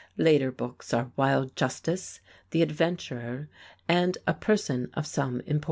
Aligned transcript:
Later 0.17 0.51
books 0.51 0.95
are 0.95 1.11
"Wild 1.15 1.55
Justice," 1.55 2.21
"The 2.49 2.63
Adventurer," 2.63 3.49
and 3.87 4.17
"A 4.25 4.33
Person 4.33 4.89
of 4.95 5.05
Some 5.05 5.41
Importance." 5.41 5.59